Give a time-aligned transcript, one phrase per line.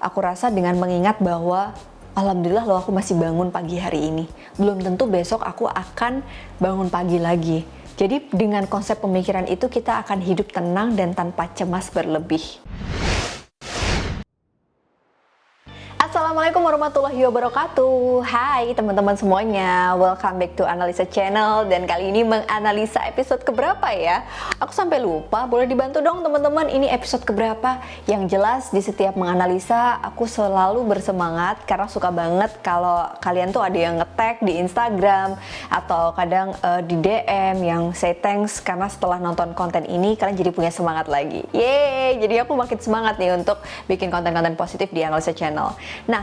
[0.00, 1.76] Aku rasa dengan mengingat bahwa
[2.16, 4.24] Alhamdulillah loh aku masih bangun pagi hari ini.
[4.56, 6.24] Belum tentu besok aku akan
[6.56, 7.62] bangun pagi lagi.
[8.00, 12.42] Jadi dengan konsep pemikiran itu kita akan hidup tenang dan tanpa cemas berlebih.
[16.30, 18.22] Assalamualaikum warahmatullahi wabarakatuh.
[18.22, 19.98] Hai teman-teman semuanya.
[19.98, 21.66] Welcome back to Analisa Channel.
[21.66, 24.22] Dan kali ini menganalisa episode keberapa ya?
[24.62, 25.50] Aku sampai lupa.
[25.50, 27.82] Boleh dibantu dong teman-teman Ini episode keberapa?
[28.06, 33.74] Yang jelas di setiap menganalisa Aku selalu bersemangat Karena suka banget kalau kalian tuh ada
[33.74, 35.34] yang ngetek di Instagram
[35.66, 40.54] Atau kadang uh, di DM Yang say thanks Karena setelah nonton konten ini Kalian jadi
[40.54, 41.42] punya semangat lagi.
[41.50, 42.22] Yeay!
[42.22, 43.58] Jadi aku makin semangat nih Untuk
[43.90, 45.74] bikin konten-konten positif di Analisa Channel.
[46.06, 46.19] Nah,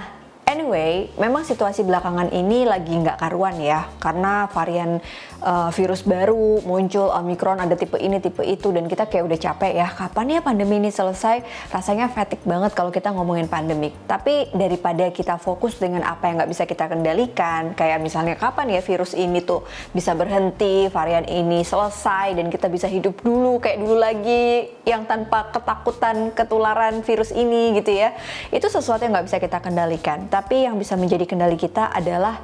[0.48, 5.04] Anyway, memang situasi belakangan ini lagi nggak karuan ya, karena varian
[5.44, 9.72] uh, virus baru muncul, Omicron ada tipe ini, tipe itu, dan kita kayak udah capek
[9.76, 11.44] ya, kapan ya pandemi ini selesai?
[11.74, 13.94] Rasanya fatigue banget kalau kita ngomongin pandemik.
[14.08, 18.82] Tapi daripada kita fokus dengan apa yang nggak bisa kita kendalikan, kayak misalnya kapan ya
[18.86, 23.98] virus ini tuh bisa berhenti, varian ini selesai, dan kita bisa hidup dulu kayak dulu
[23.98, 28.14] lagi, yang tanpa ketakutan ketularan virus ini gitu ya,
[28.54, 32.40] itu sesuatu yang nggak bisa kita kendalikan tapi yang bisa menjadi kendali kita adalah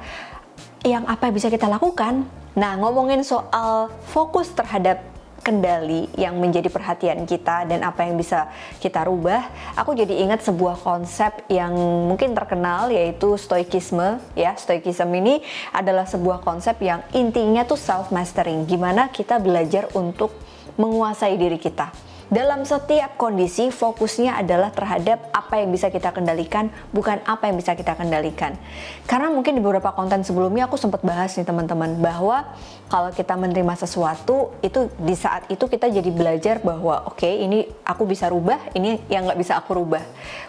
[0.84, 2.28] yang apa yang bisa kita lakukan.
[2.54, 5.02] Nah, ngomongin soal fokus terhadap
[5.44, 8.48] kendali yang menjadi perhatian kita dan apa yang bisa
[8.80, 9.44] kita rubah,
[9.76, 11.76] aku jadi ingat sebuah konsep yang
[12.08, 14.56] mungkin terkenal yaitu stoikisme ya.
[14.56, 20.32] Stoikisme ini adalah sebuah konsep yang intinya tuh self mastering, gimana kita belajar untuk
[20.80, 27.22] menguasai diri kita dalam setiap kondisi fokusnya adalah terhadap apa yang bisa kita kendalikan, bukan
[27.22, 28.58] apa yang bisa kita kendalikan.
[29.06, 32.58] Karena mungkin di beberapa konten sebelumnya aku sempat bahas nih teman-teman bahwa
[32.90, 37.70] kalau kita menerima sesuatu itu di saat itu kita jadi belajar bahwa oke okay, ini
[37.86, 40.02] aku bisa rubah, ini yang nggak bisa aku rubah.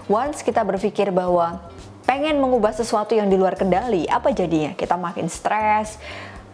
[0.09, 1.69] Once kita berpikir bahwa
[2.09, 4.73] pengen mengubah sesuatu yang di luar kendali, apa jadinya?
[4.73, 6.01] Kita makin stres,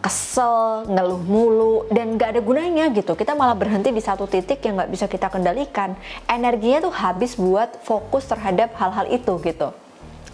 [0.02, 3.14] kesel, ngeluh mulu, dan gak ada gunanya gitu.
[3.14, 5.94] Kita malah berhenti di satu titik yang gak bisa kita kendalikan.
[6.26, 9.70] Energinya tuh habis buat fokus terhadap hal-hal itu gitu.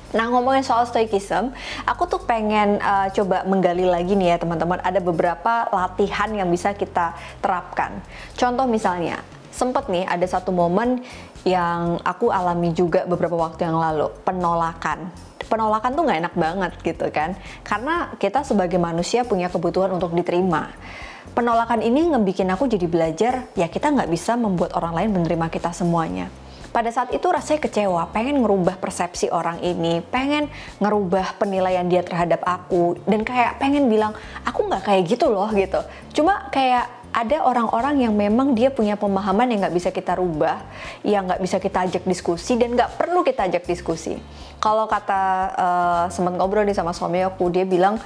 [0.09, 1.53] Nah ngomongin soal stoikism,
[1.85, 4.81] aku tuh pengen uh, coba menggali lagi nih ya teman-teman.
[4.81, 7.13] Ada beberapa latihan yang bisa kita
[7.45, 8.01] terapkan.
[8.33, 9.21] Contoh misalnya,
[9.53, 11.05] sempet nih ada satu momen
[11.45, 15.13] yang aku alami juga beberapa waktu yang lalu, penolakan
[15.49, 17.35] penolakan tuh nggak enak banget gitu kan.
[17.65, 20.71] Karena kita sebagai manusia punya kebutuhan untuk diterima.
[21.33, 25.73] Penolakan ini ngebikin aku jadi belajar ya kita nggak bisa membuat orang lain menerima kita
[25.73, 26.29] semuanya.
[26.69, 30.53] Pada saat itu rasanya kecewa, pengen ngerubah persepsi orang ini, pengen
[30.85, 34.13] ngerubah penilaian dia terhadap aku, dan kayak pengen bilang,
[34.45, 35.81] aku nggak kayak gitu loh gitu.
[36.13, 40.61] Cuma kayak ada orang-orang yang memang dia punya pemahaman yang nggak bisa kita rubah,
[41.03, 44.17] yang nggak bisa kita ajak diskusi dan nggak perlu kita ajak diskusi.
[44.59, 45.23] Kalau kata
[45.55, 47.97] uh, sempat ngobrol nih sama suami aku, dia bilang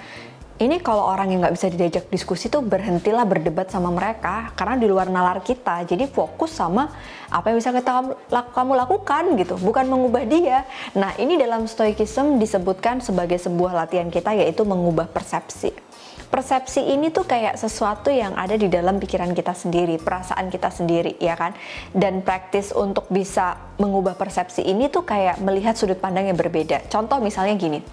[0.62, 4.86] ini kalau orang yang nggak bisa diajak diskusi tuh berhentilah berdebat sama mereka karena di
[4.86, 5.82] luar nalar kita.
[5.82, 6.86] Jadi fokus sama
[7.26, 10.62] apa yang bisa kita kamu lakukan gitu, bukan mengubah dia.
[10.94, 15.91] Nah ini dalam stoikism disebutkan sebagai sebuah latihan kita yaitu mengubah persepsi
[16.32, 21.20] persepsi ini tuh kayak sesuatu yang ada di dalam pikiran kita sendiri, perasaan kita sendiri,
[21.20, 21.52] ya kan?
[21.92, 26.88] Dan praktis untuk bisa mengubah persepsi ini tuh kayak melihat sudut pandang yang berbeda.
[26.88, 27.84] Contoh misalnya gini,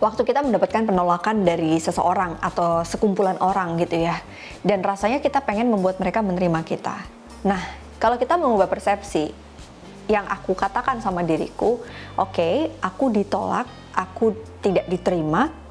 [0.00, 4.16] waktu kita mendapatkan penolakan dari seseorang atau sekumpulan orang gitu ya,
[4.64, 7.04] dan rasanya kita pengen membuat mereka menerima kita.
[7.44, 7.60] Nah,
[8.00, 9.44] kalau kita mengubah persepsi,
[10.06, 11.82] yang aku katakan sama diriku,
[12.16, 14.32] oke, okay, aku ditolak, aku
[14.62, 15.65] tidak diterima,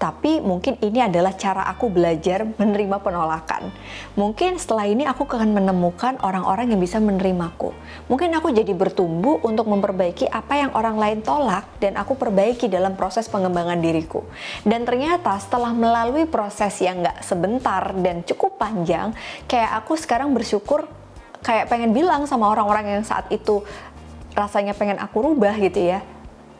[0.00, 3.68] tapi mungkin ini adalah cara aku belajar menerima penolakan.
[4.16, 7.76] Mungkin setelah ini aku akan menemukan orang-orang yang bisa menerimaku.
[8.08, 12.96] Mungkin aku jadi bertumbuh untuk memperbaiki apa yang orang lain tolak dan aku perbaiki dalam
[12.96, 14.24] proses pengembangan diriku.
[14.64, 19.12] Dan ternyata setelah melalui proses yang gak sebentar dan cukup panjang,
[19.44, 20.88] kayak aku sekarang bersyukur
[21.44, 23.60] kayak pengen bilang sama orang-orang yang saat itu
[24.32, 26.00] rasanya pengen aku rubah gitu ya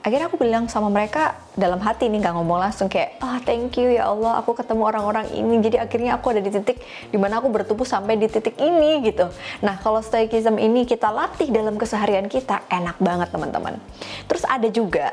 [0.00, 3.76] akhirnya aku bilang sama mereka dalam hati nih nggak ngomong langsung kayak ah oh, thank
[3.76, 6.80] you ya Allah aku ketemu orang-orang ini jadi akhirnya aku ada di titik
[7.12, 9.28] di mana aku bertumbuh sampai di titik ini gitu
[9.60, 13.76] nah kalau stoicism ini kita latih dalam keseharian kita enak banget teman-teman
[14.24, 15.12] terus ada juga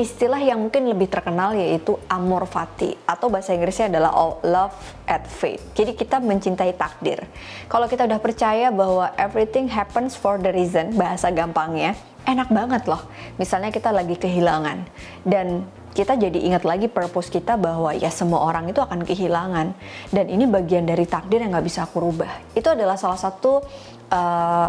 [0.00, 5.60] istilah yang mungkin lebih terkenal yaitu amor fati atau bahasa Inggrisnya adalah love at fate.
[5.76, 7.28] Jadi kita mencintai takdir.
[7.68, 11.92] Kalau kita udah percaya bahwa everything happens for the reason, bahasa gampangnya,
[12.26, 13.02] enak banget loh.
[13.38, 14.86] Misalnya kita lagi kehilangan
[15.26, 19.76] dan kita jadi ingat lagi purpose kita bahwa ya semua orang itu akan kehilangan
[20.08, 22.32] dan ini bagian dari takdir yang nggak bisa aku rubah.
[22.56, 23.60] Itu adalah salah satu
[24.08, 24.68] uh,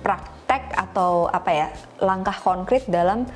[0.00, 1.68] praktek atau apa ya
[2.00, 3.28] langkah konkret dalam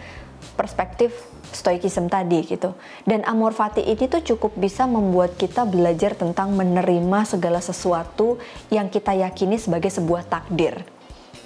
[0.56, 1.12] perspektif
[1.52, 2.72] stoikism tadi gitu.
[3.04, 8.40] Dan amor fati ini tuh cukup bisa membuat kita belajar tentang menerima segala sesuatu
[8.72, 10.80] yang kita yakini sebagai sebuah takdir.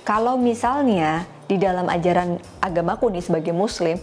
[0.07, 3.99] Kalau misalnya di dalam ajaran agamaku nih sebagai muslim,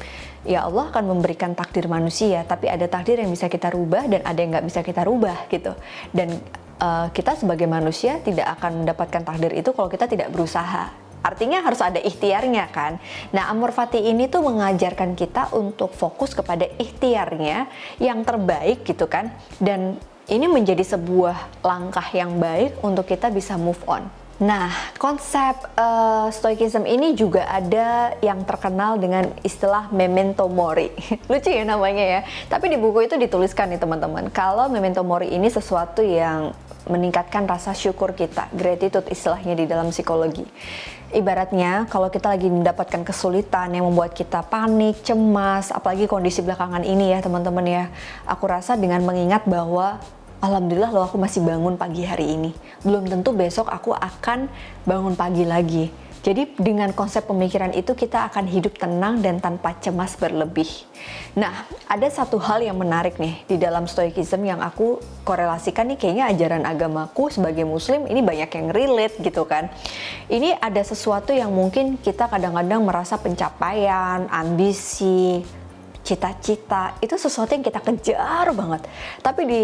[0.48, 4.40] ya Allah akan memberikan takdir manusia, tapi ada takdir yang bisa kita rubah dan ada
[4.40, 5.76] yang nggak bisa kita rubah gitu.
[6.16, 6.40] Dan
[6.80, 11.80] uh, kita sebagai manusia tidak akan mendapatkan takdir itu kalau kita tidak berusaha Artinya harus
[11.80, 13.00] ada ikhtiarnya kan.
[13.32, 17.72] Nah, Amor Fati ini tuh mengajarkan kita untuk fokus kepada ikhtiarnya
[18.04, 19.32] yang terbaik gitu kan.
[19.56, 19.96] Dan
[20.28, 24.04] ini menjadi sebuah langkah yang baik untuk kita bisa move on.
[24.44, 30.92] Nah, konsep uh, stoikism ini juga ada yang terkenal dengan istilah memento mori.
[31.32, 32.22] Lucu ya namanya ya.
[32.52, 36.52] Tapi di buku itu dituliskan nih teman-teman, kalau memento mori ini sesuatu yang
[36.92, 40.44] meningkatkan rasa syukur kita, gratitude istilahnya di dalam psikologi.
[41.16, 47.16] Ibaratnya kalau kita lagi mendapatkan kesulitan yang membuat kita panik, cemas, apalagi kondisi belakangan ini
[47.16, 47.86] ya teman-teman ya.
[48.28, 50.04] Aku rasa dengan mengingat bahwa
[50.44, 52.52] Alhamdulillah loh aku masih bangun pagi hari ini.
[52.84, 54.52] Belum tentu besok aku akan
[54.84, 55.88] bangun pagi lagi.
[56.20, 60.68] Jadi dengan konsep pemikiran itu kita akan hidup tenang dan tanpa cemas berlebih.
[61.40, 66.28] Nah, ada satu hal yang menarik nih di dalam stoikism yang aku korelasikan nih kayaknya
[66.32, 69.72] ajaran agamaku sebagai muslim ini banyak yang relate gitu kan.
[70.28, 75.40] Ini ada sesuatu yang mungkin kita kadang-kadang merasa pencapaian, ambisi,
[76.04, 78.84] cita-cita itu sesuatu yang kita kejar banget.
[79.24, 79.62] Tapi di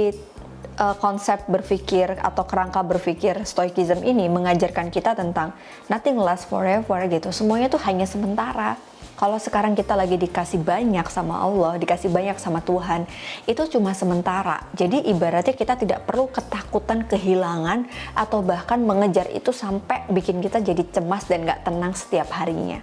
[0.79, 5.51] uh, konsep berpikir atau kerangka berpikir stoikism ini mengajarkan kita tentang
[5.91, 7.29] nothing lasts forever gitu.
[7.35, 8.79] Semuanya tuh hanya sementara.
[9.19, 13.03] Kalau sekarang kita lagi dikasih banyak sama Allah, dikasih banyak sama Tuhan,
[13.43, 14.63] itu cuma sementara.
[14.71, 17.83] Jadi ibaratnya kita tidak perlu ketakutan kehilangan
[18.15, 22.79] atau bahkan mengejar itu sampai bikin kita jadi cemas dan gak tenang setiap harinya.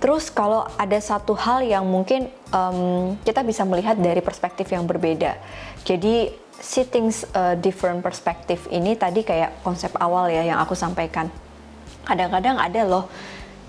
[0.00, 5.36] Terus kalau ada satu hal yang mungkin um, kita bisa melihat dari perspektif yang berbeda.
[5.84, 11.32] Jadi sitting uh, different perspective ini tadi kayak konsep awal ya yang aku sampaikan.
[12.04, 13.08] Kadang-kadang ada loh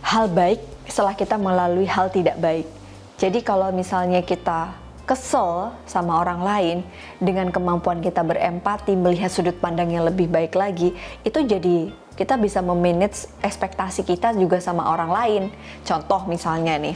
[0.03, 2.67] hal baik setelah kita melalui hal tidak baik.
[3.15, 4.75] Jadi kalau misalnya kita
[5.11, 6.77] kesel sama orang lain
[7.19, 10.93] dengan kemampuan kita berempati melihat sudut pandang yang lebih baik lagi
[11.25, 15.43] itu jadi kita bisa memanage ekspektasi kita juga sama orang lain
[15.83, 16.95] contoh misalnya nih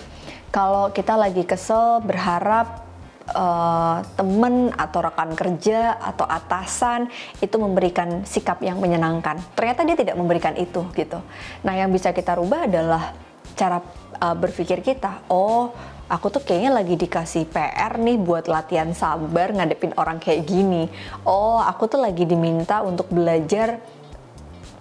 [0.53, 2.84] kalau kita lagi kesel berharap
[3.33, 7.09] uh, temen atau rekan kerja atau atasan
[7.41, 9.41] itu memberikan sikap yang menyenangkan.
[9.57, 11.17] Ternyata dia tidak memberikan itu gitu.
[11.65, 13.15] Nah, yang bisa kita rubah adalah
[13.55, 13.81] cara
[14.19, 15.25] uh, berpikir kita.
[15.31, 15.73] Oh,
[16.05, 20.91] aku tuh kayaknya lagi dikasih PR nih buat latihan sabar ngadepin orang kayak gini.
[21.25, 23.81] Oh, aku tuh lagi diminta untuk belajar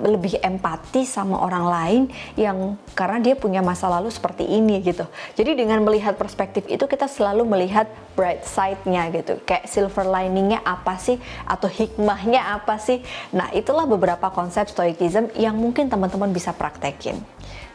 [0.02, 2.02] lebih empati sama orang lain
[2.34, 5.06] yang karena dia punya masa lalu seperti ini gitu.
[5.38, 7.86] Jadi dengan melihat perspektif itu kita selalu melihat
[8.18, 9.38] bright side-nya gitu.
[9.42, 13.02] Kayak silver lining-nya apa sih atau hikmahnya apa sih?
[13.34, 17.18] Nah, itulah beberapa konsep stoicism yang mungkin teman-teman bisa praktekin.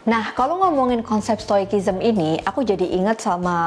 [0.07, 3.57] Nah, kalau ngomongin konsep stoicism ini, aku jadi ingat sama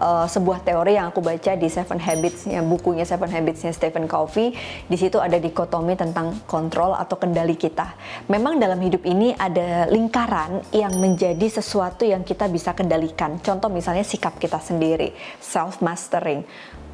[0.00, 4.56] uh, sebuah teori yang aku baca di Seven Habits, yang bukunya Seven Habits-nya Stephen Covey.
[4.88, 7.92] Di situ ada dikotomi tentang kontrol atau kendali kita.
[8.32, 13.36] Memang dalam hidup ini ada lingkaran yang menjadi sesuatu yang kita bisa kendalikan.
[13.44, 15.12] Contoh misalnya sikap kita sendiri,
[15.44, 16.40] self mastering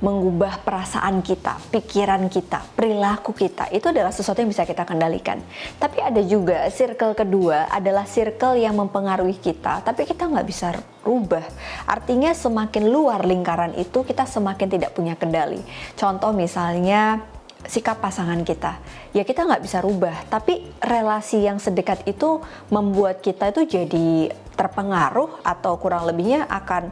[0.03, 5.39] mengubah perasaan kita, pikiran kita, perilaku kita itu adalah sesuatu yang bisa kita kendalikan.
[5.79, 10.75] Tapi ada juga circle kedua adalah circle yang mempengaruhi kita, tapi kita nggak bisa
[11.07, 11.47] rubah.
[11.87, 15.63] Artinya semakin luar lingkaran itu kita semakin tidak punya kendali.
[15.95, 17.23] Contoh misalnya
[17.63, 18.83] sikap pasangan kita
[19.15, 22.43] ya kita nggak bisa rubah tapi relasi yang sedekat itu
[22.75, 26.91] membuat kita itu jadi terpengaruh atau kurang lebihnya akan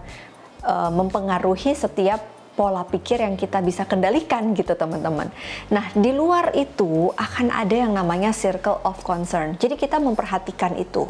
[0.62, 2.22] uh, mempengaruhi setiap
[2.58, 5.30] pola pikir yang kita bisa kendalikan gitu teman-teman.
[5.70, 9.56] Nah di luar itu akan ada yang namanya circle of concern.
[9.56, 11.08] Jadi kita memperhatikan itu.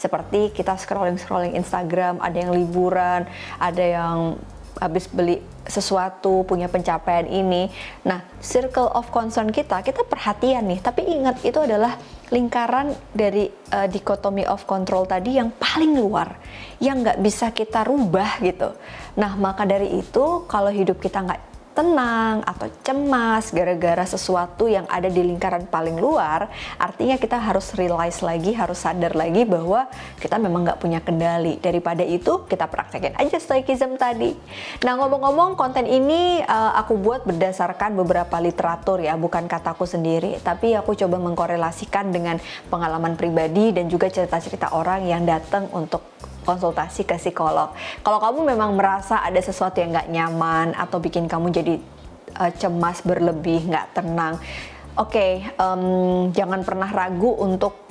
[0.00, 3.28] Seperti kita scrolling-scrolling Instagram, ada yang liburan,
[3.60, 4.40] ada yang
[4.80, 7.68] habis beli sesuatu, punya pencapaian ini.
[8.08, 10.80] Nah, circle of concern kita, kita perhatian nih.
[10.80, 12.00] Tapi ingat itu adalah
[12.32, 16.38] lingkaran dari uh, dikotomi of control tadi yang paling luar,
[16.80, 18.72] yang nggak bisa kita rubah gitu.
[19.18, 25.06] Nah, maka dari itu kalau hidup kita nggak tenang atau cemas gara-gara sesuatu yang ada
[25.06, 29.86] di lingkaran paling luar, artinya kita harus realize lagi, harus sadar lagi bahwa
[30.18, 31.56] kita memang nggak punya kendali.
[31.62, 34.34] Daripada itu, kita praktekin aja stoicism tadi.
[34.82, 40.74] Nah, ngomong-ngomong, konten ini uh, aku buat berdasarkan beberapa literatur ya, bukan kataku sendiri, tapi
[40.74, 46.02] aku coba mengkorelasikan dengan pengalaman pribadi dan juga cerita-cerita orang yang datang untuk
[46.50, 47.70] konsultasi ke psikolog.
[48.02, 51.74] Kalau kamu memang merasa ada sesuatu yang nggak nyaman atau bikin kamu jadi
[52.38, 54.34] uh, cemas berlebih, nggak tenang,
[54.98, 57.89] oke, okay, um, jangan pernah ragu untuk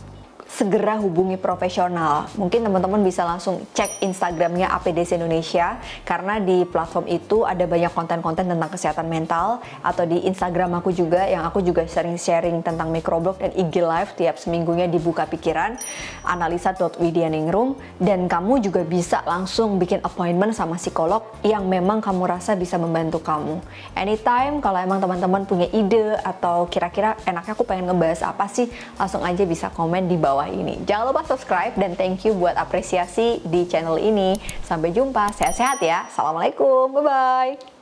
[0.49, 2.25] segera hubungi profesional.
[2.33, 8.49] Mungkin teman-teman bisa langsung cek Instagramnya APDC Indonesia karena di platform itu ada banyak konten-konten
[8.49, 13.37] tentang kesehatan mental atau di Instagram aku juga yang aku juga sering sharing tentang microblog
[13.37, 15.77] dan IG live tiap seminggunya dibuka pikiran
[16.25, 22.81] analisa.widianingrum dan kamu juga bisa langsung bikin appointment sama psikolog yang memang kamu rasa bisa
[22.81, 23.61] membantu kamu.
[23.93, 28.65] Anytime kalau emang teman-teman punya ide atau kira-kira enaknya aku pengen ngebahas apa sih
[28.97, 30.79] langsung aja bisa komen di bawah bawah ini.
[30.87, 34.39] Jangan lupa subscribe dan thank you buat apresiasi di channel ini.
[34.63, 36.07] Sampai jumpa, sehat-sehat ya.
[36.07, 37.78] Assalamualaikum, bye-bye.